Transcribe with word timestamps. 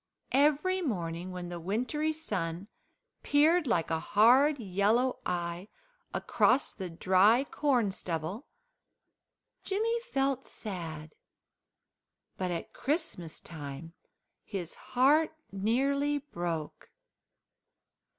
Every 0.33 0.81
morning, 0.81 1.29
when 1.31 1.49
the 1.49 1.59
wintry 1.59 2.11
sun 2.11 2.67
peered 3.21 3.67
like 3.67 3.91
a 3.91 3.99
hard 3.99 4.57
yellow 4.57 5.19
eye 5.27 5.67
across 6.11 6.73
the 6.73 6.89
dry 6.89 7.43
corn 7.43 7.91
stubble, 7.91 8.47
Jimmy 9.63 9.99
felt 9.99 10.47
sad, 10.47 11.13
but 12.35 12.49
at 12.49 12.73
Christmas 12.73 13.39
time 13.39 13.93
his 14.43 14.73
heart 14.73 15.35
nearly 15.51 16.17
broke. 16.17 16.89